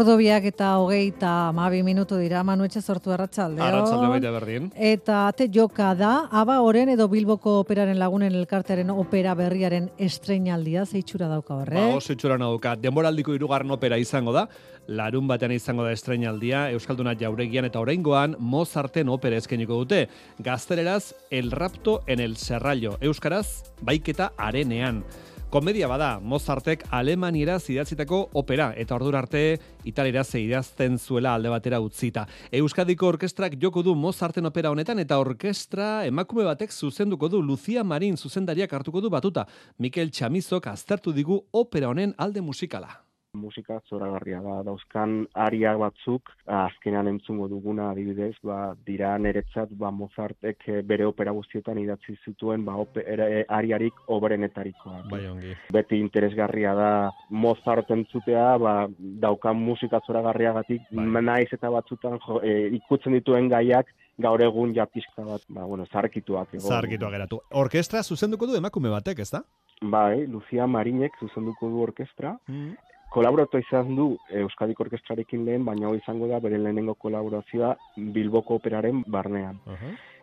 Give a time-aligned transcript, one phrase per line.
[0.00, 3.12] Ordo biak eta hogeita mabi minutu dira, Manu etxe sortu.
[3.12, 4.70] Arratsalde baita berdin.
[4.72, 11.28] Eta ate joka da, aba oren edo Bilboko operaren lagunen elkartearen opera berriaren estreinaldia, zeitxura
[11.28, 11.76] dauka horre.
[11.76, 12.78] Ba, oso itxura dauka.
[12.80, 14.46] Denboraldiko irugarren opera izango da,
[14.88, 20.06] larun batean izango da estreinaldia, Euskalduna jauregian eta oraingoan Mozarten opera eskeniko dute.
[20.38, 22.96] Gaztereraz, El Rapto en el Serrallo.
[23.02, 25.04] Euskaraz, baiketa arenean.
[25.50, 29.40] Komedia bada, Mozartek alemaniera zidatzitako opera, eta ordura arte
[29.82, 32.28] italera idazten zuela alde batera utzita.
[32.52, 38.16] Euskadiko orkestrak joko du Mozarten opera honetan, eta orkestra emakume batek zuzenduko du Lucia Marin
[38.16, 39.48] zuzendariak hartuko du batuta.
[39.78, 44.60] Mikel Chamizok aztertu digu opera honen alde musikala musika zoragarria da.
[44.66, 51.32] Dauzkan aria batzuk azkenan entzungo duguna adibidez ba dira niretzat ba Mozartek eh, bere opera
[51.36, 55.54] guztietan idatzi zituen ba opera, eh, ariarik obrenetarikoa bai ongi.
[55.72, 56.90] Beti interesgarria da
[57.30, 61.22] Mozart entzutea ba daukan musika zoragarriagatik bai.
[61.22, 63.86] naiz eta batzutan jo, e, ikutzen dituen gaiak
[64.18, 67.40] gaur egun ja pizka bat ba bueno zarkituak ego zarkituak geratu.
[67.50, 69.42] Orkestra zuzenduko du emakume batek ezta?
[69.80, 74.06] Bai, Lucia Marinek zuzenduko du orkestra, mm kolaboratu izan du
[74.42, 77.74] Euskadiko Orkestrarekin lehen, baina hori izango da bere lehenengo kolaborazioa
[78.14, 79.58] Bilboko Operaren barnean.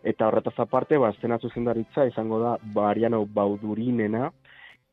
[0.07, 4.31] Eta horretaz aparte, ba, estena zuzendaritza izango da Bariano Baudurinena,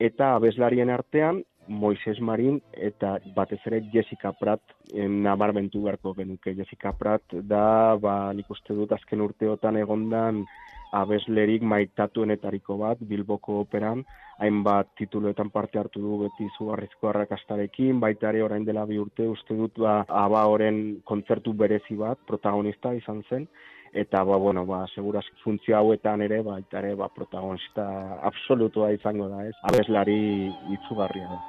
[0.01, 6.53] eta abeslarien artean, Moises Marin eta batez ere Jessica Pratt nabarmentu beharko genuke.
[6.59, 10.43] Jessica Pratt da, ba, nik uste dut azken urteotan egondan
[11.01, 14.05] abeslerik maitatuenetariko bat Bilboko operan,
[14.39, 19.57] hainbat tituloetan parte hartu du beti zugarrizko arrakastarekin, baita ere orain dela bi urte uste
[19.59, 23.47] dut ba, aba oren kontzertu berezi bat protagonista izan zen,
[23.95, 27.87] eta ba, bueno, ba, seguraz funtzio hauetan ere, baita ere ba, protagonista
[28.31, 29.55] absolutua izango da, ez?
[29.71, 30.19] Abeslari
[30.79, 31.43] itzugarria da.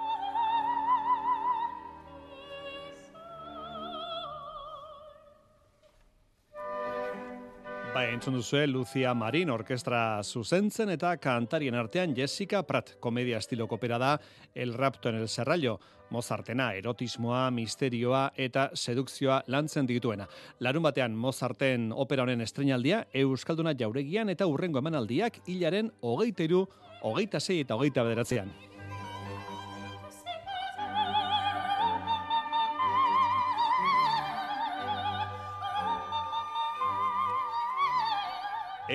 [8.12, 14.20] Entzun duzue, Lucia Marin orkestra zuzentzen eta kantarien artean Jessica Pratt komedia estilo kopera da
[14.54, 15.80] El Rapto en el Serrallo.
[16.10, 20.28] Mozartena, erotismoa, misterioa eta sedukzioa lantzen dituena.
[20.60, 26.68] Larun batean Mozarten opera honen estrenaldia, Euskalduna jauregian eta urrengo emanaldiak hilaren hogeita iru,
[27.02, 28.75] hogeita zei eta hogeita bederatzean.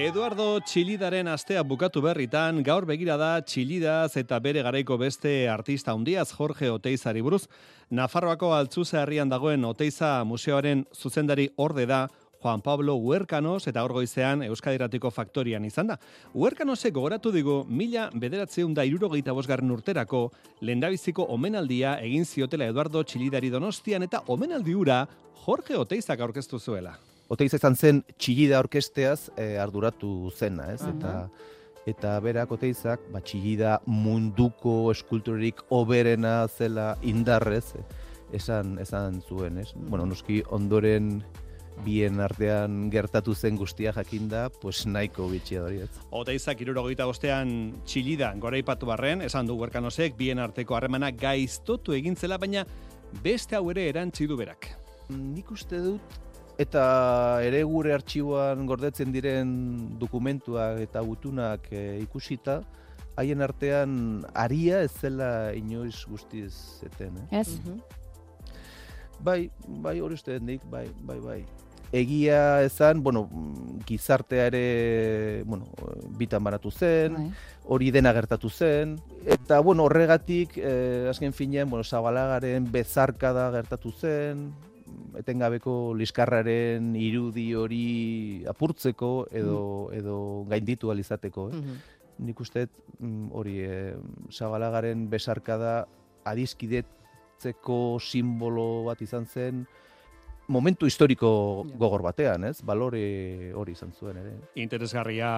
[0.00, 6.30] Eduardo Txilidaren astea bukatu berritan, gaur begira da Txilidaz eta bere garaiko beste artista handiaz
[6.38, 7.42] Jorge Oteizari buruz.
[7.92, 12.06] Nafarroako altzuze herrian dagoen Oteiza museoaren zuzendari orde da
[12.40, 15.98] Juan Pablo Huerkanos eta orgoizean Euskadiratiko faktorian izan da.
[16.32, 20.30] Huerkanosek gogoratu digu mila bederatzeun da irurogeita bosgarren urterako
[20.64, 25.04] lendabiziko omenaldia egin ziotela Eduardo Txilidari donostian eta omenaldi ura
[25.44, 26.96] Jorge Oteizak aurkeztu zuela.
[27.30, 30.82] Oteiz izan zen txillida orkesteaz e, arduratu zena, ez?
[30.82, 31.14] Eta
[31.88, 37.72] eta berak Oteizak ba txillida munduko eskulturik oberena zela indarrez
[38.36, 39.70] esan esan zuen, ez?
[39.74, 41.20] Bueno, noski ondoren
[41.84, 45.90] bien artean gertatu zen guztia jakinda, pues nahiko bitxia hori, ez?
[46.10, 47.52] Oteizak irurogeita bostean
[47.86, 52.66] txillida gora ipatu barren, esan du huerkanosek, bien arteko harremana gaiztotu egintzela, baina
[53.22, 54.68] beste hau ere erantzidu berak.
[55.14, 56.20] Nik uste dut
[56.60, 59.52] eta ere gure artxiboan gordetzen diren
[60.00, 62.60] dokumentuak eta gutunak e, ikusita,
[63.16, 63.94] haien artean
[64.34, 67.16] aria ez zela inoiz guztiz zeten.
[67.30, 67.40] Eh?
[67.40, 67.48] Ez?
[67.60, 67.80] Mhm.
[69.20, 69.50] Bai,
[69.84, 71.40] bai hori uste nik, bai, bai, bai.
[71.92, 73.24] Egia ezan, bueno,
[73.84, 75.66] gizartea ere, bueno,
[76.16, 77.26] bitan baratu zen, bai.
[77.66, 78.94] hori dena gertatu zen,
[79.26, 84.52] eta, bueno, horregatik, eh, azken finean, bueno, zabalagaren bezarkada gertatu zen,
[85.20, 87.86] etengabeko liskarraren irudi hori
[88.50, 89.98] apurtzeko edo mm.
[90.00, 90.18] edo
[90.50, 91.62] gainditu alizateko, eh?
[91.62, 91.80] Mm
[92.20, 92.66] Nik uste
[92.98, 93.94] mm, hori eh,
[94.28, 95.86] Zabalagaren besarkada
[96.28, 99.62] adiskidetzeko simbolo bat izan zen
[100.50, 101.30] momentu historiko
[101.78, 102.58] gogor batean, ez?
[102.66, 104.32] Balore hori izan zuen ere.
[104.58, 105.30] Interesgarria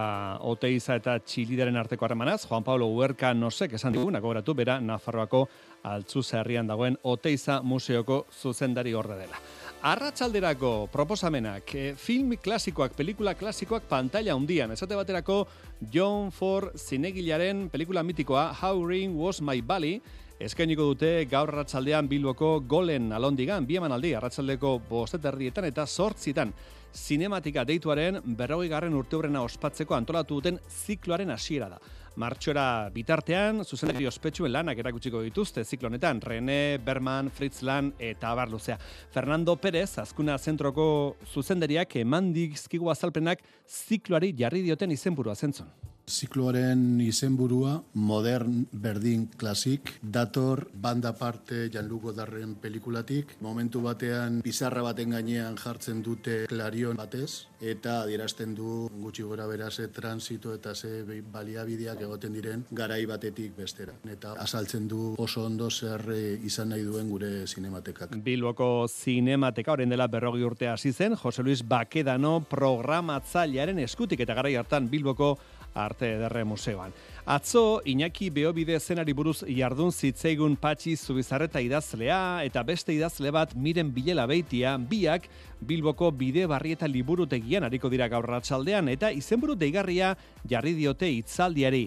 [0.49, 5.45] Oteiza eta Txilidaren arteko harremanaz, Juan Pablo Huerka nosek esan diguna gogoratu bera Nafarroako
[5.83, 9.41] altzu herrian dagoen Oteiza museoko zuzendari orde dela.
[9.83, 14.71] Arratsalderako proposamenak, e, film klasikoak, pelikula klasikoak pantalla hundian.
[14.71, 15.49] Esate baterako
[15.91, 20.01] John Ford zinegilaren pelikula mitikoa How Ring Was My Bally,
[20.39, 26.55] eskainiko dute gaur arratsaldean Bilboko golen alondigan, bi emanaldi arratsaldeko bosteterrietan eta sortzitan.
[26.93, 31.79] Zinematika deituaren berrogei garren urteurrena ospatzeko antolatu duten zikloaren hasiera da.
[32.21, 38.77] Martxora bitartean, zuzenari ospetsuen lanak erakutsiko dituzte ziklonetan, René, Berman, Fritz Lan eta Abar Luzea.
[39.11, 45.73] Fernando Pérez, azkuna zentroko zuzendariak eman dizkigu azalpenak zikloari jarri dioten izenburua zentzon.
[46.13, 55.17] Zikloaren izenburua modern berdin klasik, dator banda parte Janlugo Darren pelikulatik, momentu batean pizarra baten
[55.17, 62.03] gainean jartzen dute klarion batez, eta adierazten du gutxi gora berase transito eta ze baliabideak
[62.05, 63.95] egoten diren garai batetik bestera.
[64.05, 68.19] Eta azaltzen du oso ondo zer eh, izan nahi duen gure zinematekak.
[68.25, 74.57] Bilboko zinemateka horren dela berrogi urte hasi zen, Jose Luis Bakedano programatzailearen eskutik eta garai
[74.61, 75.37] hartan Bilboko
[75.75, 76.93] arte ederre museoan.
[77.25, 83.93] Atzo, Iñaki Beobide zenari buruz jardun zitzeigun patxi zubizarreta idazlea eta beste idazle bat miren
[83.95, 85.29] bilela beitia, biak
[85.61, 90.17] Bilboko bide barri eta liburutegian hariko dira gaur ratsaldean eta izenburu deigarria
[90.49, 91.87] jarri diote itzaldiari.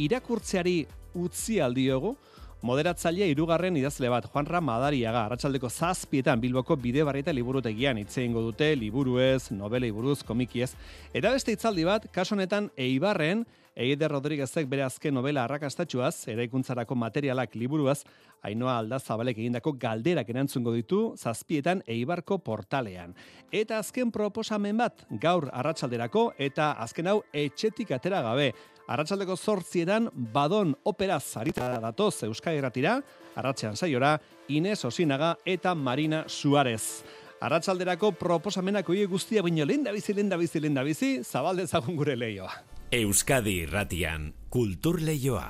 [0.00, 2.14] Irakurtzeari utzi aldiogu,
[2.60, 9.48] Moderatzailea irugarren idazle bat, Juan Ramadariaga, arratsaldeko zazpietan Bilboko bide barrieta liburutegian itzein dute, liburuez,
[9.56, 10.74] novela iburuz, komikiez.
[11.16, 13.46] Eta beste itzaldi bat, kaso honetan Eibarren,
[13.80, 18.02] Eide Rodriguezek bere azken novela arrakastatxuaz, eraikuntzarako materialak liburuaz,
[18.44, 23.14] Ainoa Alda Zabalek egindako galderak erantzungo ditu zazpietan Eibarko portalean.
[23.52, 28.50] Eta azken proposamen bat gaur arratsalderako eta azken hau etxetik atera gabe.
[28.90, 32.96] Arratsaldeko zortzietan badon opera zaritza datoz Euskal Herratira,
[33.38, 34.16] arratsean saiora,
[34.48, 37.04] Ines Osinaga eta Marina Suarez.
[37.40, 42.50] Arratsalderako proposamenak oie guztia baino lenda bizi, lenda bizi, lenda bizi, zabalde zagun gure leioa.
[42.90, 45.46] Euskadi Irratian, Kultur Leioa,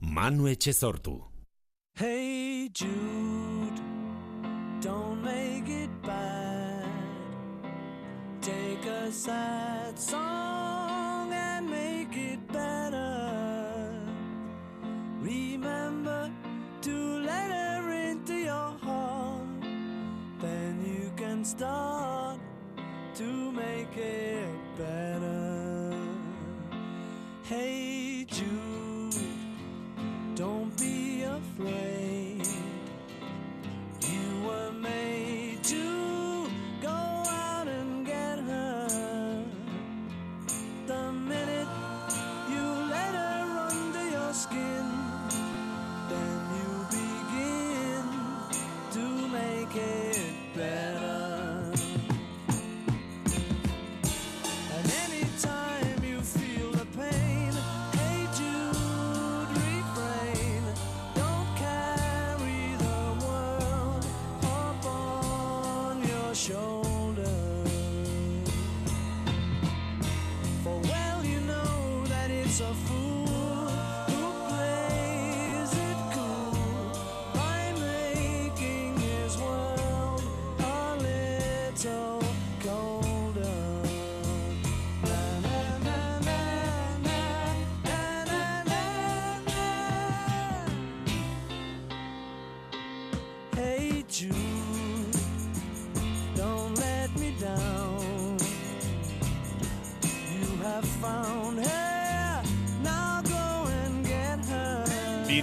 [0.00, 1.20] Manu Etxezortu.
[1.94, 3.80] Hey Jude,
[4.82, 6.90] don't make it bad.
[8.42, 10.89] Take a sad song.
[15.60, 16.30] Remember
[16.80, 19.46] to let her into your heart.
[20.40, 22.40] Then you can start
[23.16, 24.48] to make it
[24.78, 25.92] better.
[27.42, 29.14] Hey Jude,
[30.34, 31.99] don't be afraid.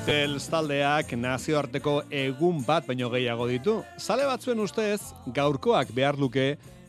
[0.07, 3.73] Beatles taldeak nazioarteko egun bat baino gehiago ditu.
[3.99, 5.01] Zale batzuen ustez,
[5.35, 6.45] gaurkoak behar luke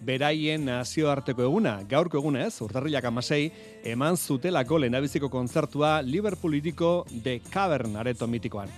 [0.07, 1.73] beraien nazioarteko eguna.
[1.91, 3.49] Gaurko egunez, urtarrilak amasei,
[3.91, 8.71] eman zutelako lehenabiziko kontzertua Liverpool iriko The Cavern areto mitikoan.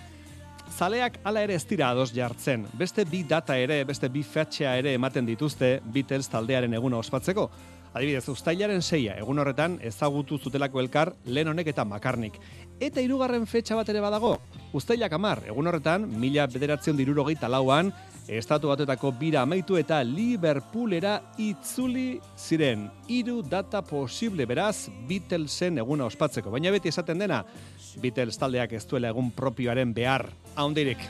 [0.72, 2.64] Zaleak ala ere ez dira ados jartzen.
[2.80, 7.50] Beste bi data ere, beste bi fetxea ere ematen dituzte Beatles taldearen eguna ospatzeko.
[7.92, 12.40] Adibidez, ustailaren seia, egun horretan ezagutu zutelako elkar lehen honek eta makarnik.
[12.80, 14.38] Eta hirugarren fetxa bat ere badago,
[14.72, 17.90] ustailak amar, egun horretan, mila bederatzen dirurogei talauan,
[18.24, 22.86] estatu batetako bira amaitu eta Liverpoolera itzuli ziren.
[23.12, 26.48] Hiru data posible beraz Beatlesen eguna ospatzeko.
[26.56, 27.42] Baina beti esaten dena,
[28.00, 30.30] Beatles taldeak ez duela egun propioaren behar.
[30.56, 31.04] Haundirik.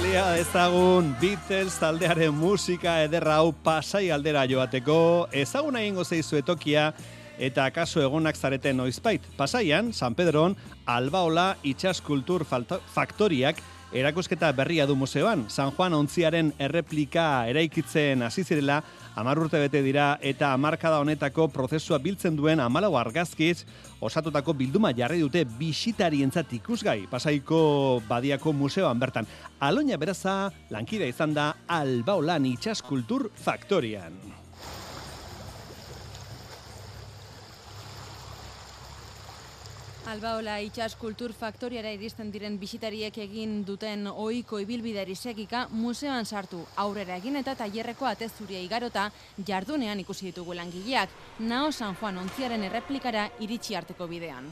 [0.00, 6.86] Balia ezagun Beatles taldearen musika ederra hau pasai aldera joateko, ezaguna egingo zeizu etokia,
[7.36, 9.20] eta akaso egonak zareten noizbait.
[9.36, 10.56] Pasaian, San Pedron,
[10.88, 13.60] Albaola Itxas Kultur Faktoriak
[13.92, 15.44] erakusketa berria du museoan.
[15.52, 18.80] San Juan ontziaren erreplika eraikitzen hasi zirela,
[19.14, 23.64] hamar urte bete dira eta hamarkada honetako prozesua biltzen duen amalau argazkiz,
[24.00, 29.26] osatutako bilduma jarri dute bisitarientzat ikusgai pasaiko badiako museoan bertan.
[29.60, 34.16] Aloña beraza lankida izan da Albaolan Itxas Kultur Faktorian.
[40.10, 47.18] Albaola itxas kultur faktoriara iristen diren bisitariek egin duten ohiko ibilbideri segika museoan sartu aurrera
[47.22, 49.04] egin eta tailerreko atezuria igarota
[49.52, 51.14] jardunean ikusi ditugu langileak
[51.52, 54.50] Nao San Juan ontziaren erreplikara iritsi arteko bidean.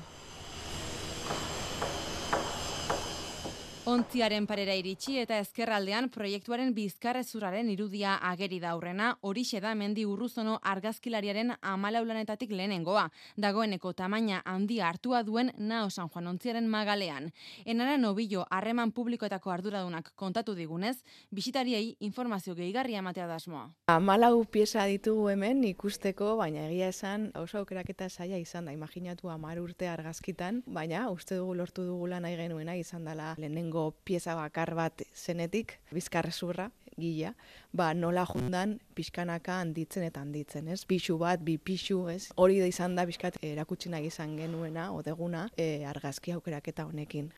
[3.88, 10.58] Ontziaren parera iritsi eta ezkerraldean proiektuaren bizkarrezurraren irudia ageri da aurrena, horixe da mendi urruzono
[10.72, 13.06] argazkilariaren amalaulanetatik lehenengoa,
[13.40, 17.30] dagoeneko tamaina handia hartua duen Nao San Juan ontziaren magalean.
[17.64, 20.98] Enara nobillo harreman publikoetako arduradunak kontatu digunez,
[21.32, 23.70] bisitariei informazio gehigarria ematea da asmoa.
[23.86, 28.76] Amalau pieza ditugu hemen ikusteko, baina egia esan oso aukeraketa saia izan da.
[28.76, 34.34] Imaginatu amar urte argazkitan, baina uste dugu lortu dugula nahi genuena izan dela lehenengo pieza
[34.38, 36.68] bakar bat zenetik, bizkarrezurra,
[36.98, 37.32] gila,
[37.72, 40.84] ba nola jundan pixkanaka handitzen eta handitzen, ez?
[40.88, 42.28] Pixu bat, bi pixu, ez?
[42.36, 47.30] Hori da izan da bizkat erakutsi nahi izan genuena, odeguna, e, argazki aukeraketa honekin.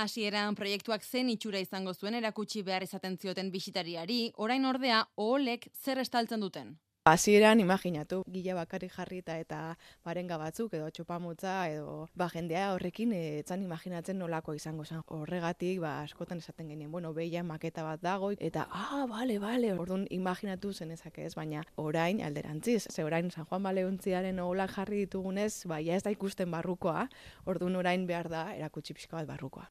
[0.00, 5.98] Hasieran proiektuak zen itxura izango zuen erakutsi behar izaten zioten bisitariari, orain ordea oholek zer
[5.98, 6.78] estaltzen duten.
[7.08, 9.58] Hasieran imaginatu, gila bakarrik jarrita eta
[10.04, 15.00] barenga batzuk edo txopamutza edo ba jendea horrekin eh, etzan imaginatzen nolako izango zen.
[15.08, 19.72] Horregatik ba askotan esaten genien, bueno, beia maketa bat dago eta ah, bale, bale.
[19.80, 25.64] Orduan imaginatu zenezake ez, baina orain alderantziz, ze orain San Juan Baleuntziaren oholak jarri ditugunez,
[25.64, 27.08] ba ja ez da ikusten barrukoa.
[27.46, 29.70] Orduan orain behar da erakutsi pixka bat barrukoa.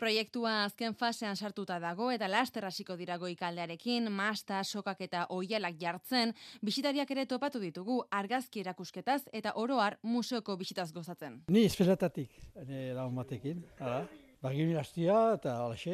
[0.00, 6.32] Proiektua azken fasean sartuta dago eta laster hasiko dira goikaldearekin, masta, sokak eta oialak jartzen,
[6.64, 11.42] bisitariak ere topatu ditugu argazki erakusketaz eta oroar museoko bisitaz gozatzen.
[11.52, 12.32] Ni espezatatik,
[12.64, 14.06] ene lagun batekin, hala.
[14.40, 15.92] Bagin hastia eta alaxe,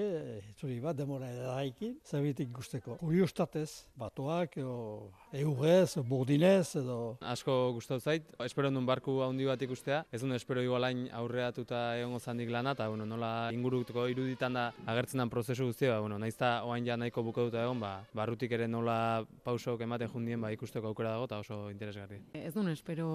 [0.55, 2.95] zuri bat, demora edaikin, zabitik guzteko.
[3.01, 4.77] Kuriostatez, batoak, edo
[5.37, 7.17] eurez, burdinez, edo...
[7.21, 12.21] Asko gustatu zait, espero duen barku handi bat ikustea, ez duen espero igualain aurreatuta egongo
[12.21, 16.35] zandik lana, eta bueno, nola ingurutuko iruditan da agertzen den prozesu guztia, ba, bueno, naiz
[16.37, 20.93] eta oain ja nahiko bukotuta egon, ba, barrutik ere nola pausok ematen jundien ba, ikusteko
[20.93, 22.21] aukera dago, eta oso interesgarri.
[22.37, 23.09] Ez duen espero,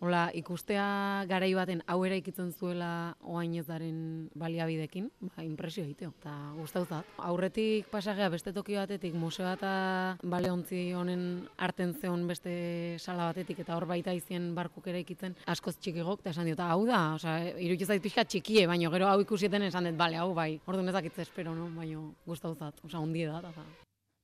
[0.00, 4.00] hola, ikustea garai baten hau eraikitzen zuela oain ez daren
[4.38, 7.16] baliabidekin, ba, impresio egiteo, eta gustauzat.
[7.30, 12.52] Aurretik pasagea beste toki batetik, museo eta baleontzi honen arten zeon beste
[12.98, 17.02] sala batetik, eta hor baita izien barkuk eraikitzen askoz txikigok, eta esan diot, hau da,
[17.18, 20.88] osea, iruditzen zait pixka txikie, baina gero hau ikusieten esan dut, bale, hau bai, orduan
[20.94, 21.68] ezakitze espero, no?
[21.76, 23.68] baina gustauzat, osea, ondie da, eta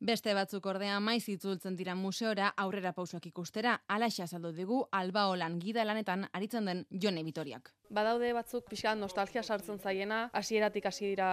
[0.04, 5.84] Beste batzuk ordea maiz itzultzen dira museora aurrera pausoak ikustera, alaxa azaldu digu albaolan gida
[5.86, 7.70] lanetan aritzen den Jone Vitoriak.
[7.94, 11.28] Badaude batzuk pixka nostalgia sartzen zaiena, hasieratik hasi dira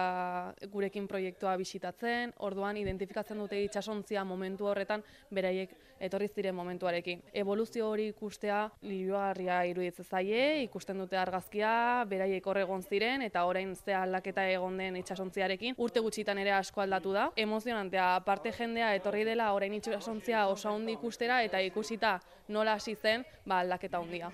[0.70, 5.02] gurekin proiektua bisitatzen, orduan identifikatzen dute itsasontzia momentu horretan
[5.34, 5.74] beraiek
[6.06, 7.24] etorri ziren momentuarekin.
[7.42, 11.74] Evoluzio hori ikustea libuarria iruditzen zaie, ikusten dute argazkia,
[12.06, 16.86] beraiek hor egon ziren eta orain ze aldaketa egon den itsasontziarekin urte gutxitan ere asko
[16.86, 17.28] aldatu da.
[17.34, 23.26] Emozionantea, aparte jendea etorri dela orain itsasontzia oso handi ikustera eta ikusita nola hasi zen,
[23.46, 24.30] ba aldaketa handia.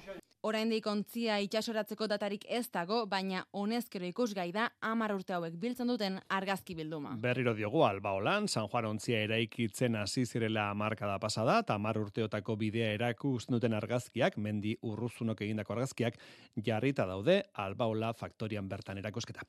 [0.49, 6.15] Oraindik ontzia itsasoratzeko datarik ez dago, baina honezkero ikusgai da 10 urte hauek biltzen duten
[6.33, 7.11] argazki bilduma.
[7.21, 12.95] Berriro diogu Albaolan, San Juan ontzia eraikitzen hasi zirela markada pasada, eta hamar urteotako bidea
[12.97, 16.17] erakusten duten argazkiak, mendi urruzunok egindako argazkiak,
[16.65, 19.45] jarrita daude Albaola faktorian bertan erakusketa.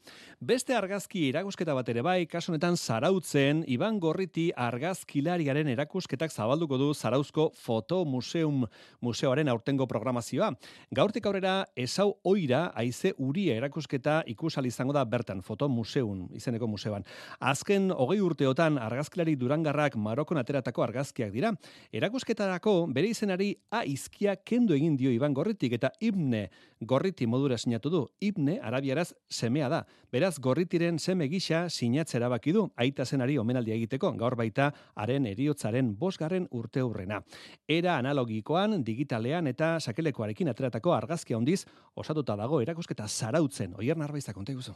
[0.51, 6.91] Beste argazki erakusketa bat ere bai, kasu honetan zarautzen, Iban Gorriti argazkilariaren erakusketak zabalduko du
[6.93, 8.65] Zarauzko Fotomuseum
[8.99, 10.51] museoaren aurtengo programazioa.
[10.89, 17.03] Gaurtik aurrera, esau oira, haize uria erakusketa ikusal izango da bertan, fotomuseun, izeneko museoan.
[17.45, 21.51] Azken hogei urteotan argazkilari durangarrak Marokon ateratako argazkiak dira.
[21.93, 26.47] Erakusketarako bere izenari A izkia kendu egin dio Iban Gorritik eta Ibne
[26.81, 28.01] Gorriti modura sinatu du.
[28.19, 29.81] Ibne arabiaraz semea da.
[30.11, 35.95] Beraz Gorritiren seme gisa sinatzera baki du aita zenari omenaldia egiteko gaur baita haren eriotzaren
[35.99, 37.21] bosgarren urte hurrena.
[37.67, 43.75] Era analogikoan, digitalean eta sakelekoarekin ateratako argazki handiz osatuta dago erakusketa zarautzen.
[43.77, 44.75] Oier narbaiza konta iguzu.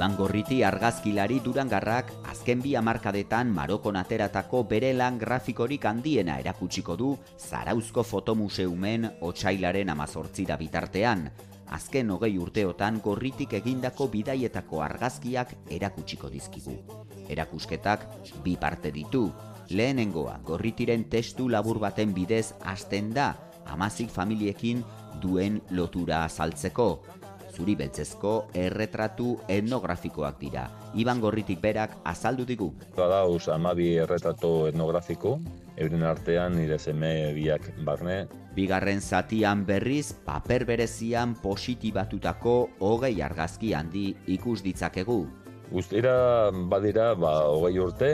[0.00, 7.10] Iban Gorriti argazkilari durangarrak azken bi hamarkadetan Marokon ateratako bere lan grafikorik handiena erakutsiko du
[7.36, 11.26] Zarauzko Fotomuseumen otsailaren amazortzira bitartean.
[11.76, 16.78] Azken hogei urteotan gorritik egindako bidaietako argazkiak erakutsiko dizkigu.
[17.28, 18.08] Erakusketak
[18.40, 19.26] bi parte ditu.
[19.68, 23.34] Lehenengoa, gorritiren testu labur baten bidez hasten da,
[23.68, 24.80] amazik familiekin
[25.20, 27.19] duen lotura azaltzeko.
[27.50, 30.68] Zuri beltzezko erretratu etnografikoak dira.
[30.94, 32.70] Iban Gorritik berak azaldu digu.
[32.96, 35.38] Badauz amabi erretrato etnografiko,
[35.76, 38.26] euren artean nire seme biak barne.
[38.54, 45.22] Bigarren zatian berriz, paper berezian positibatutako hogei argazki handi ikus ditzakegu.
[45.70, 48.08] Guztira badira ba, hogei urte,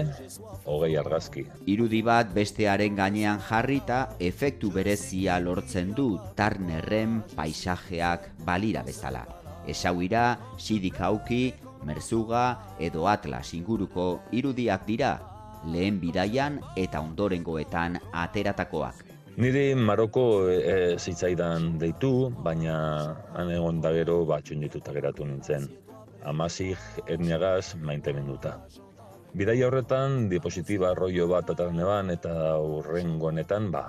[0.69, 1.47] hogei argazki.
[1.73, 9.25] Irudi bat bestearen gainean jarrita efektu berezia lortzen du Tarnerren paisajeak balira bezala.
[9.67, 11.55] Esauira, sidik hauki,
[11.89, 12.45] merzuga
[12.79, 15.17] edo atlas inguruko irudiak dira,
[15.73, 19.03] lehen bidaian eta ondorengoetan ateratakoak.
[19.37, 22.77] Niri Maroko e, zitzaidan deitu, baina
[23.37, 25.69] han egon da gero batxun dituta geratu nintzen.
[26.27, 28.57] Amasik etniagaz maitemenduta.
[29.37, 33.85] Bidaia horretan, diapositiba rollo bat atarneban eta urrengo honetan, ba,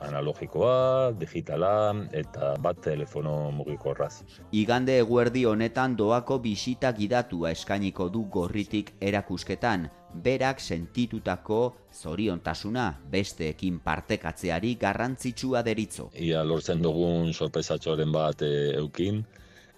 [0.00, 1.72] analogikoa, digitala
[2.16, 4.22] eta bat telefono mugikorraz.
[4.56, 11.60] Igande eguerdi honetan doako bisita gidatua eskainiko du gorritik erakusketan, berak sentitutako
[11.94, 16.10] zoriontasuna besteekin partekatzeari garrantzitsua deritzo.
[16.14, 19.22] Ia lortzen dugun sorpresatxoren bat e, eukin,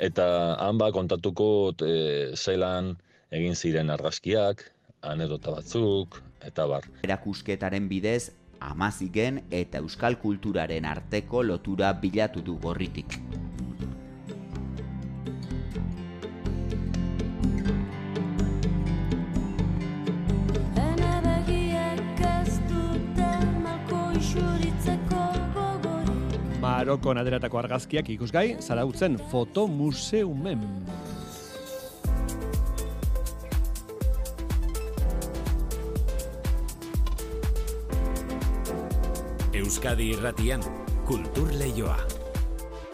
[0.03, 0.27] eta
[0.59, 1.49] han ba kontatuko
[1.87, 2.97] e, zelan
[3.33, 4.65] egin ziren argazkiak,
[5.03, 6.88] anedota batzuk, eta bar.
[7.07, 13.19] Erakusketaren bidez, amazigen eta euskal kulturaren arteko lotura bilatu du gorritik.
[26.83, 30.64] Gogorik Marokon aderatako argazkiak ikusgai, zarautzen fotomuseumen.
[39.55, 40.64] Euskadi irratian,
[41.07, 42.12] kultur leioa.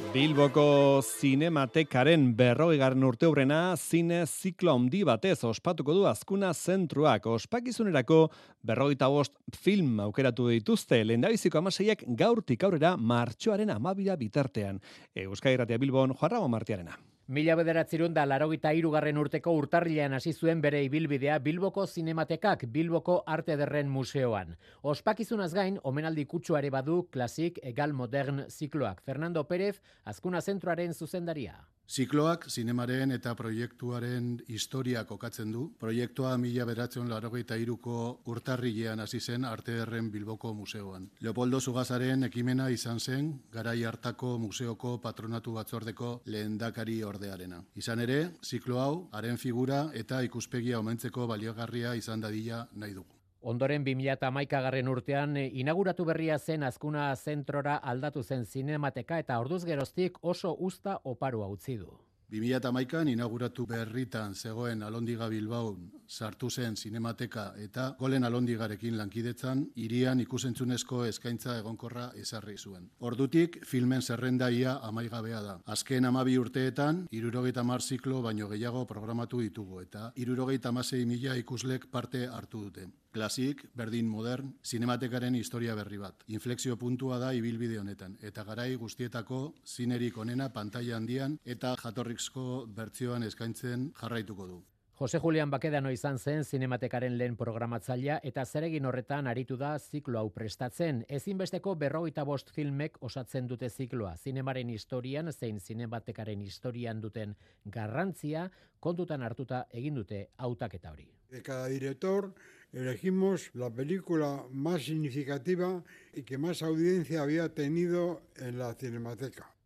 [0.08, 7.26] Bilboko Zinematekaren berrogegarren urte hurrena zine ziklo handi batez ospatuko du azkuna zentruak.
[7.28, 8.22] Ospakizunerako
[8.64, 14.80] berrogeita bost film aukeratu dituzte lehendabiziko amaseiak gaurtik aurrera martxoaren amabira bitartean.
[15.14, 16.96] Euskadi Irratia Bilbon, Juan Martiarena.
[17.28, 23.52] Mila bederatzerun da larogita irugarren urteko urtarrilean hasi zuen bere ibilbidea Bilboko Zinematekak Bilboko Arte
[23.52, 24.56] Ederren Museoan.
[24.80, 29.02] Ospakizunaz gain, omenaldi kutsuare badu klasik egal modern zikloak.
[29.04, 29.74] Fernando Pérez,
[30.08, 31.58] azkuna zentroaren zuzendaria.
[31.88, 35.62] Zikloak zinemaren eta proiektuaren historia kokatzen du.
[35.80, 41.08] Proiektua mila beratzen larogeita iruko urtarrilean hasi zen Arte Ederren Bilboko Museoan.
[41.24, 47.64] Leopoldo Zugazaren ekimena izan zen garai hartako museoko patronatu batzordeko lehendakari ordearena.
[47.74, 53.17] Izan ere, ziklo hau, haren figura eta ikuspegia omentzeko baliogarria izan dadila nahi dugu.
[53.40, 59.64] Ondoren 2011 garren urtean eh, inauguratu berria zen azkuna zentrora aldatu zen zinemateka eta orduz
[59.64, 61.98] geroztik oso usta oparua utzi du.
[62.30, 71.06] 2008an inauguratu berritan zegoen Alondiga Bilbaun sartu zen zinemateka eta golen Alondigarekin lankidetzan irian ikusentzunezko
[71.08, 72.90] eskaintza egonkorra ezarri zuen.
[73.00, 75.58] Ordutik filmen zerrenda ia amaigabea da.
[75.64, 81.88] Azken amabi urteetan, irurogeita mar ziklo baino gehiago programatu ditugu eta irurogeita amasei mila ikuslek
[81.90, 82.90] parte hartu dute.
[83.12, 86.24] Klasik, berdin modern, zinematekaren historia berri bat.
[86.28, 93.24] Inflexio puntua da ibilbide honetan, eta garai guztietako zinerik onena pantaila handian eta jatorrizko bertzioan
[93.24, 94.58] eskaintzen jarraituko du.
[94.98, 100.32] Jose Julian Bakedano izan zen zinematekaren lehen programatzailea eta zeregin horretan aritu da ziklo hau
[100.34, 101.04] prestatzen.
[101.08, 104.16] Ezinbesteko berrogeita bost filmek osatzen dute zikloa.
[104.16, 108.48] Zinemaren historian zein zinematekaren historian duten garrantzia
[108.80, 111.06] kontutan hartuta egin dute hautaketa hori.
[111.30, 112.32] De cada director
[112.72, 115.82] elegimos la película más significativa
[116.14, 119.57] y que más audiencia había tenido en la Cinemateca.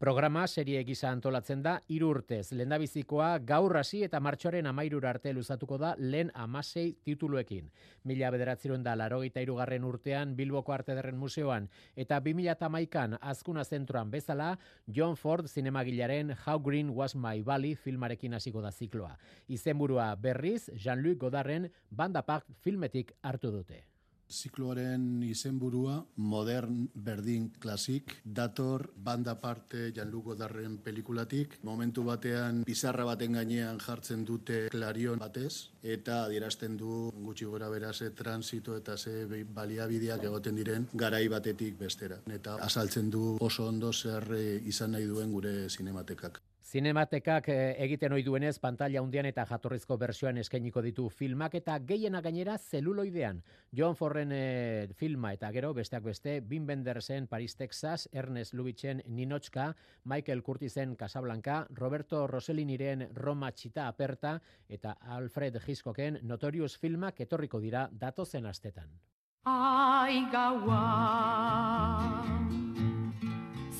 [0.00, 2.54] Programa serie gisa antolatzen da hiru urtez.
[2.56, 7.66] Lehendabizikoa gaur hasi eta martxoaren amairura arte luzatuko da lehen amasei tituluekin.
[8.08, 11.68] Mila bederatzerun da larogeita irugarren urtean Bilboko Arte Derren Museoan
[12.06, 14.54] eta 2008an azkuna zentroan bezala
[14.88, 19.18] John Ford zinemagilaren How Green Was My Valley filmarekin hasiko da zikloa.
[19.48, 23.84] Izenburua berriz Jean-Luc Godarren Banda Park filmetik hartu dute.
[24.30, 31.58] Zikloaren izenburua modern berdin klasik dator banda parte Jean-Luc Darren pelikulatik.
[31.66, 37.92] Momentu batean pizarra baten gainean jartzen dute klarion batez eta adierazten du gutxi gora bera
[37.92, 42.20] ze transito eta ze baliabideak egoten diren garai batetik bestera.
[42.30, 46.40] Eta azaltzen du oso ondo zer eh, izan nahi duen gure zinematekak.
[46.70, 52.20] Zinematekak eh, egiten ohi duenez pantalla hundian eta jatorrizko bertsioan eskainiko ditu filmak eta gehiena
[52.22, 53.40] gainera zeluloidean.
[53.74, 59.74] John Forren eh, filma eta gero besteak beste Wim Wendersen Paris Texas, Ernest Lubitschen Ninochka,
[60.04, 64.36] Michael Curtisen Casablanca, Roberto Rosselliniren Roma Txita Aperta
[64.68, 68.94] eta Alfred Hitchcocken Notorious filmak etorriko dira datozen astetan.
[69.42, 70.84] Ai gaua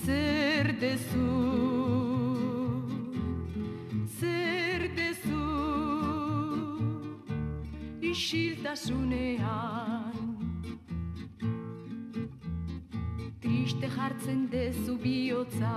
[0.03, 2.00] Zer dezu
[8.11, 10.17] Isiltasunean
[13.41, 15.75] Triste jartzen dezu bihotza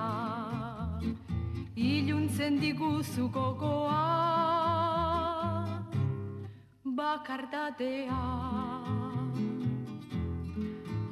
[1.77, 3.99] Iluntzen diguzu gogoa
[7.01, 8.23] Bakardatea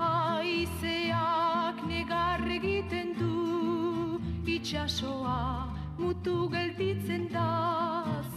[0.09, 3.37] Aizeak negar egiten du
[4.57, 5.39] itxasoa
[6.01, 7.49] mutu gelditzen da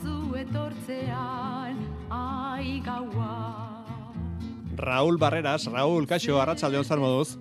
[0.03, 3.33] zu etortzean ai gaua.
[4.77, 7.38] Raúl Barreras, Raúl, kaixo, arratsalde hon moduz.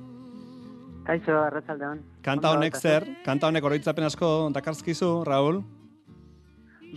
[1.04, 2.02] Kaixo, arratsaldeon.
[2.24, 3.06] Kanta honek zer?
[3.26, 5.64] Kanta honek oroitzapen asko dakarzkizu, Raúl?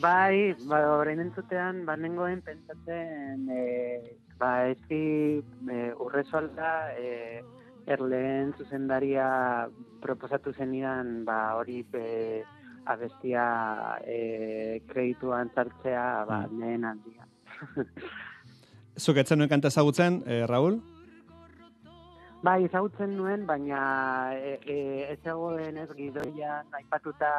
[0.01, 3.63] Bai, ba, orain entzutean, ba, nengoen pentsatzen, e,
[4.39, 7.41] ba, ezki e, urresolda, e,
[7.89, 9.29] erleen zuzendaria
[10.05, 12.45] proposatu zenidan, ba, hori e,
[12.85, 13.47] abestia
[14.05, 17.25] e, kredituan sartzea, ba, lehen aldia.
[19.05, 20.81] Zuk etzen nuen kanta ezagutzen, eh, Raúl?
[22.47, 23.79] Bai, ezagutzen nuen, baina
[24.37, 24.79] e, e,
[25.13, 27.31] ez zegoen ez gidoian aipatuta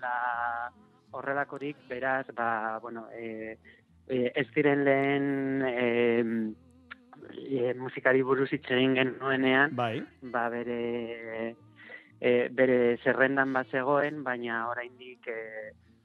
[0.00, 0.12] la
[1.12, 3.56] horrelakorik, beraz, ba, bueno, e,
[4.06, 5.26] e, ez diren lehen
[5.66, 5.88] e,
[7.32, 10.04] e, musikari buruz hitz egin genuenean, bai.
[10.34, 11.54] ba, bere,
[12.20, 15.40] e, bere zerrendan bat zegoen, baina oraindik e,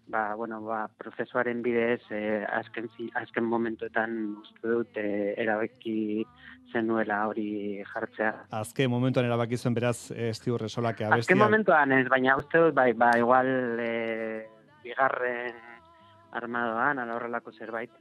[0.08, 2.90] ba, bueno, ba, prozesuaren bidez e, azken,
[3.20, 6.26] azken momentuetan uste dut e, erabaki
[6.72, 8.34] zenuela hori jartzea.
[8.60, 11.28] Azke momentuan erabaki zuen beraz eh, Esti Urresolak abestia.
[11.28, 13.94] Azken momentuan ez, baina uste dut, bai, ba, igual e,
[14.84, 15.64] bigarren
[16.38, 17.92] armadoan, ala horrelako zerbait.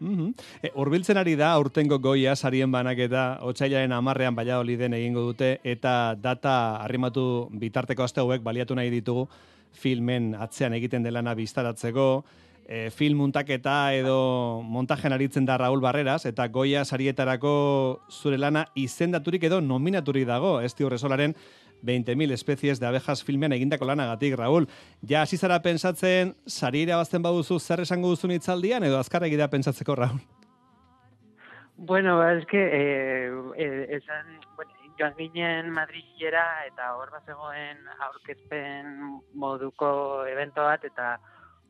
[0.00, 0.34] Mhm.
[0.62, 6.82] E, Urbiltzen ari da aurtengo goia sarien banaketa otsailaren amarrean Valladoliden egingo dute eta data
[6.82, 9.28] arrimatu bitarteko aste hauek baliatu nahi ditugu
[9.74, 12.24] filmen atzean egiten delana biztaratzeko
[12.66, 19.44] e, film muntaketa edo montajen aritzen da Raúl Barreras eta goia sarietarako zure lana izendaturik
[19.50, 21.36] edo nominaturik dago Esti Urresolaren
[21.84, 24.66] 20.000 especies de abejas filmean egindako lanagatik, Raúl.
[25.06, 29.94] Ja, hasi zara pensatzen, sari irabazten baduzu zer esango duzun hitzaldian edo azkar egida pentsatzeko,
[30.00, 30.22] Raúl?
[31.76, 38.92] Bueno, es que eh, eh, esan, bueno, joan ginen Madrilera eta hor bat zegoen aurkezpen
[39.34, 39.88] moduko
[40.30, 41.16] evento bat eta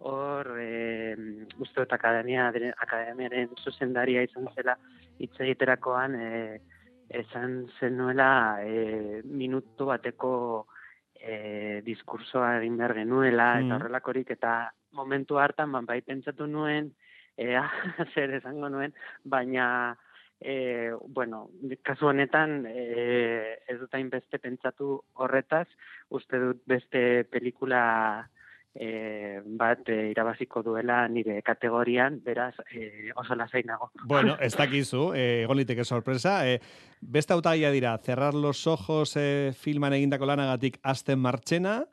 [0.04, 1.16] hor eh,
[1.58, 2.50] uste dut akademia,
[2.84, 4.76] akademiaren zuzendaria izan zela
[5.18, 6.60] hitz egiterakoan eh,
[7.08, 10.32] esan zenuela eh, minutu bateko
[11.14, 13.64] eh, diskursoa egin behar genuela Mm.
[13.66, 16.92] eta horrelakorik eta momentu hartan ban, bai pentsatu nuen
[17.37, 17.64] ea
[18.14, 18.92] zer esango nuen,
[19.24, 19.96] baina
[20.40, 21.51] e, bueno,
[21.83, 25.66] kasu honetan e, ez dut hainbeste pentsatu horretaz,
[26.11, 28.29] uste dut beste pelikula
[28.75, 33.90] e, bat e, irabaziko duela nire kategorian, beraz e, oso lasai nago.
[34.05, 36.40] Bueno, ez dakizu, egon liteke sorpresa.
[36.49, 36.59] Eh,
[37.01, 41.85] beste hautagia dira, Cerrar los ojos eh, filman egindako lanagatik Asten Martxena,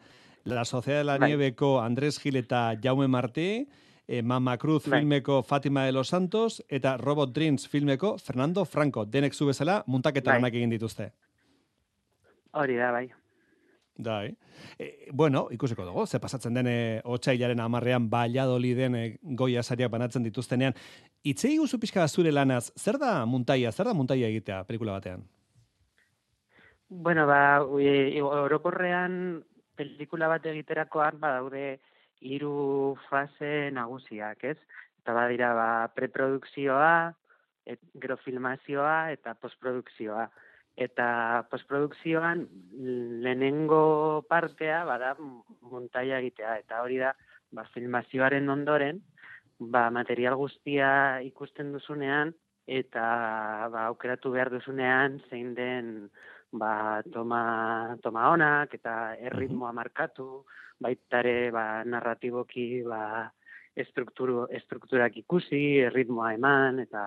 [0.44, 1.30] La Sociedad de la Bai.
[1.30, 3.68] Nieveko Andrés Gil eta Jaume Martí,
[4.12, 5.00] eh, Mama Cruz Bai.
[5.00, 9.06] filmeko Fatima de los Santos, eta Robot Dreams filmeko Fernando Franco.
[9.06, 10.42] Denek zu bezala, muntaketa Bai.
[10.42, 11.14] lanak egin dituzte.
[12.52, 13.08] Hori da, bai.
[13.96, 14.36] Dai.
[14.78, 20.24] E, bueno, ikusiko dugu, ze pasatzen den e, otsailaren amarrean Valladoliden e, goia sariak banatzen
[20.24, 20.76] dituztenean.
[21.24, 25.24] Itzei guzu pixka zure lanaz, zer da muntaia, zer da muntaia egitea pelikula batean?
[26.90, 29.46] Bueno, ba, e, orokorrean
[29.78, 31.80] pelikula bat egiterakoan badaude
[32.22, 34.58] hiru fase nagusiak, ez?
[35.02, 37.14] Eta badira ba preprodukzioa,
[37.66, 40.28] et, gero filmazioa eta postprodukzioa.
[40.82, 41.08] Eta
[41.52, 42.46] postprodukzioan
[43.26, 47.12] lehenengo partea bada montaia egitea eta hori da
[47.52, 49.02] ba, filmazioaren ondoren
[49.60, 52.32] ba, material guztia ikusten duzunean
[52.68, 53.04] eta
[53.74, 56.10] ba, aukeratu behar duzunean zein den
[56.52, 60.46] ba, toma, toma onak eta erritmoa markatu,
[60.82, 63.32] baitare ba, narratiboki ba,
[63.76, 67.06] estrukturu, estrukturak ikusi, erritmoa eman, eta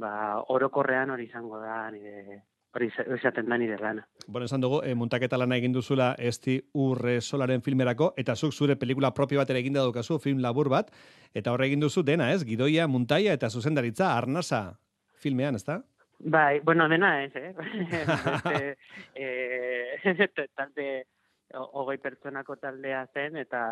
[0.00, 0.14] ba,
[0.48, 2.42] orokorrean hori izango da nire
[2.74, 4.04] hori iza- izaten da nire lana.
[4.26, 8.76] Bueno, esan dugu, e, muntaketa lana egin duzula esti urre solaren filmerako, eta zuk zure
[8.76, 10.92] pelikula propio bat ere egin daukazu, film labur bat,
[11.34, 12.44] eta horre egin duzu dena, ez?
[12.46, 14.78] Gidoia, muntaia eta zuzendaritza, arnasa
[15.18, 15.82] filmean, ezta?
[16.22, 17.54] Bai, bueno, dena ez, eh?
[17.56, 18.76] Beste,
[19.14, 21.06] eh, talde,
[21.54, 23.62] hogei pertsonako taldea zen, eta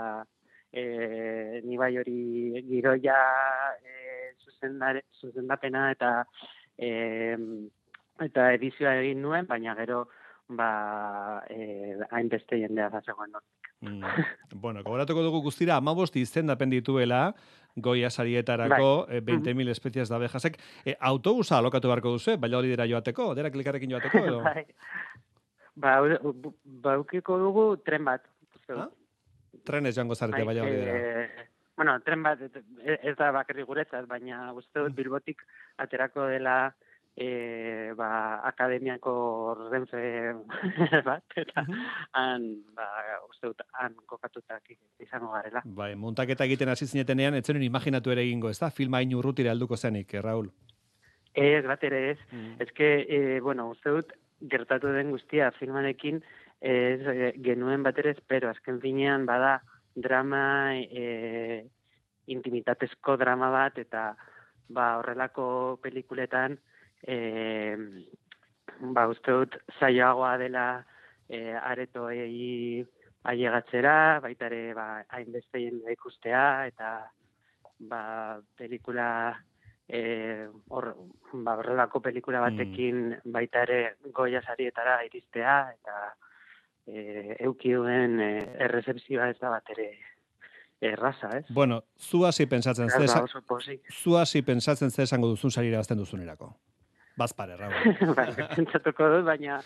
[0.73, 3.19] eh, ni bai hori giroia
[4.41, 6.13] zuzendare, zuzendapena eta
[6.79, 7.37] eh,
[8.25, 10.07] eta edizioa egin nuen, baina gero
[10.49, 13.43] ba, eh, hainbeste jendea zazegoen hor.
[13.81, 14.03] Mm.
[14.63, 17.35] bueno, gogoratuko dugu guztira, amabost izendapen dituela,
[17.77, 19.19] goia sarietarako, Bai.
[19.19, 20.57] eh, 20.000 espezies da abejasek.
[20.85, 24.41] E, autobusa alokatu beharko duzu, baila hori dira joateko, dera klikarrekin joateko, edo?
[24.49, 24.65] bai.
[25.79, 26.01] Ba,
[26.65, 28.25] baukiko dugu tren bat.
[28.67, 28.91] dut.
[29.65, 30.97] Trenez joango zarete, baila hori dira.
[31.23, 35.45] eh, bueno, tren bat ez- ez da bakarrik guretzat, baina uste dut Bilbotik
[35.79, 36.75] aterako dela
[37.19, 39.13] e, ba, akademiako
[39.73, 40.01] renfe
[41.09, 41.65] bat, eta
[42.15, 42.45] han,
[42.77, 42.87] ba,
[43.27, 44.71] uste dut, han kokatutak
[45.03, 45.63] izango garela.
[45.65, 48.71] Bai, muntaketa egiten hasi zinetenean, etzen imaginatu ere egingo, ez da?
[48.71, 50.53] Filma hain urrutira helduko zenik, eh, Raul.
[51.35, 52.19] Ez, bat ere ez.
[52.31, 52.55] Mm.
[52.63, 56.23] Ez que, e, bueno, uste dut, gertatu den guztia filmarekin,
[56.63, 59.59] ez e, genuen bat ere espero, azken finean, bada,
[59.99, 61.67] drama, e,
[62.31, 64.13] intimitatezko drama bat, eta
[64.69, 66.59] ba, horrelako pelikuletan,
[67.07, 67.77] e,
[68.95, 70.67] ba, uste dut, zaioagoa dela
[71.29, 72.87] e, aretoei
[73.29, 76.93] ailegatzera, baita ere, ba, hainbeste jende ikustea, eta
[77.91, 79.09] ba, pelikula
[79.89, 80.93] e, hor,
[81.33, 83.81] ba, horrelako pelikula batekin baita ere
[84.15, 85.99] goia sarietara iristea eta
[86.87, 88.31] e, euki duen e,
[88.69, 89.91] errezepzioa ez da bat ere
[90.81, 91.45] erraza, ez?
[91.51, 93.07] Bueno, zu hasi pentsatzen ze
[93.91, 96.55] zu hasi pentsatzen ze esango duzun sarira azten duzunerako.
[97.19, 97.75] Bazpare, Raul.
[98.19, 99.59] bai, pentsatuko dut, baina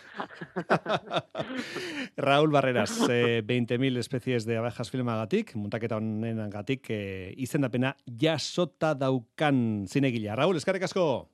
[2.27, 9.85] Raúl Barreras, eh, 20.000 especies de abejas filmagatik, muntaketa honen gatik, eh, izendapena jasota daukan
[9.87, 10.39] zinegila.
[10.39, 11.29] Raúl, eskarrik asko!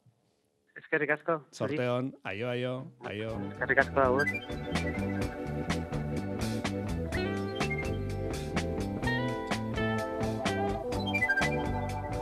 [0.80, 1.36] eskerrik asko.
[1.52, 2.74] Sorteon, aio, aio,
[3.06, 3.36] aio.
[3.52, 4.26] Eskerrik asko agur.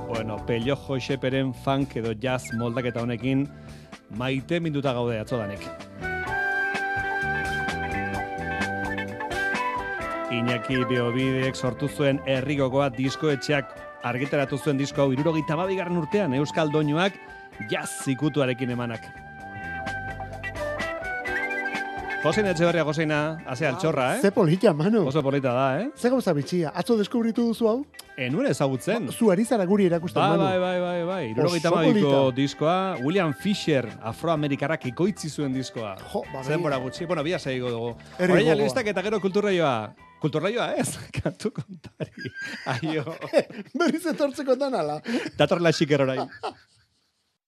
[0.07, 3.45] Bueno, pellojo xeperen funk edo jazz moldaketa honekin
[4.09, 5.67] maite minduta gaude atzodanik.
[10.31, 13.71] Iñaki Beobidek sortu zuen herrigogoa diskoetxeak
[14.07, 17.15] argitaratu zuen disko hau irurogeita babigarren urtean Euskal Doinuak
[17.71, 19.26] jazz zikutuarekin emanak.
[22.27, 24.21] Joseina Etxeberria, Joseina, haze altxorra, eh?
[24.21, 25.05] Ze polita, mano.
[25.07, 25.87] Oso polita da, eh?
[25.95, 27.77] Ze gauza bitxia, atzo deskubritu duzu hau?
[28.17, 29.07] Enuen ezagutzen.
[29.13, 30.43] Zu ari zara guri erakusten, Bai, manu.
[30.43, 31.59] bai, bai, bai, bai.
[31.61, 32.35] Hamabiko polita.
[32.35, 35.95] diskoa, William Fisher, afroamerikarrak ikoitzi zuen diskoa.
[36.11, 37.95] Jo, ba, Zenbora gutxi, bueno, bia saigo dugu.
[38.19, 38.55] Gogoa.
[38.55, 39.93] listak eta gero kulturraioa.
[40.19, 40.97] Kulturraioa, ez?
[41.21, 42.31] Kantu kontari.
[42.65, 43.05] Aio.
[43.79, 44.99] Berriz etortzeko dan ala.
[45.37, 46.25] Datorrela xiker orain.